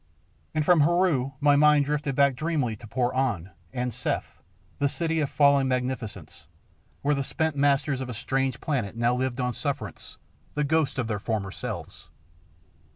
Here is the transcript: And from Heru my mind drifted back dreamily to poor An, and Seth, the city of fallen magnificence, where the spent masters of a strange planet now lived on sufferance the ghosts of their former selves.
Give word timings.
And 0.55 0.65
from 0.65 0.81
Heru 0.81 1.33
my 1.39 1.55
mind 1.55 1.85
drifted 1.85 2.15
back 2.15 2.35
dreamily 2.35 2.75
to 2.77 2.87
poor 2.87 3.13
An, 3.13 3.51
and 3.71 3.93
Seth, 3.93 4.41
the 4.79 4.89
city 4.89 5.19
of 5.19 5.29
fallen 5.29 5.67
magnificence, 5.67 6.47
where 7.03 7.13
the 7.13 7.23
spent 7.23 7.55
masters 7.55 8.01
of 8.01 8.09
a 8.09 8.13
strange 8.15 8.59
planet 8.59 8.95
now 8.95 9.13
lived 9.13 9.39
on 9.39 9.53
sufferance 9.53 10.17
the 10.55 10.63
ghosts 10.63 10.97
of 10.97 11.05
their 11.05 11.19
former 11.19 11.51
selves. 11.51 12.09